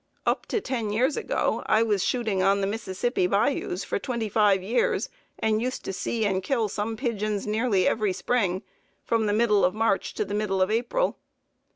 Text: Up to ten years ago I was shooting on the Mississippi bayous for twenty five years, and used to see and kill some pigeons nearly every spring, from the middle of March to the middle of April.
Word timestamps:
Up 0.25 0.47
to 0.47 0.59
ten 0.59 0.89
years 0.89 1.15
ago 1.15 1.61
I 1.67 1.83
was 1.83 2.03
shooting 2.03 2.41
on 2.41 2.59
the 2.61 2.65
Mississippi 2.65 3.27
bayous 3.27 3.83
for 3.83 3.99
twenty 3.99 4.29
five 4.29 4.63
years, 4.63 5.09
and 5.37 5.61
used 5.61 5.85
to 5.85 5.93
see 5.93 6.25
and 6.25 6.41
kill 6.41 6.69
some 6.69 6.97
pigeons 6.97 7.45
nearly 7.45 7.87
every 7.87 8.11
spring, 8.11 8.63
from 9.03 9.27
the 9.27 9.31
middle 9.31 9.63
of 9.63 9.75
March 9.75 10.15
to 10.15 10.25
the 10.25 10.33
middle 10.33 10.59
of 10.59 10.71
April. 10.71 11.19